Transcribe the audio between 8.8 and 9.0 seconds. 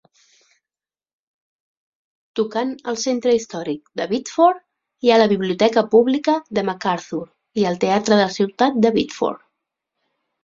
de